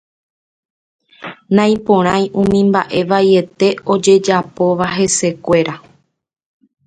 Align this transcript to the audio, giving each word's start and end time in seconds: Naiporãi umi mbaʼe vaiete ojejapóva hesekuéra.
Naiporãi 1.57 2.25
umi 2.41 2.59
mbaʼe 2.69 2.99
vaiete 3.09 3.67
ojejapóva 3.91 4.85
hesekuéra. 4.97 5.73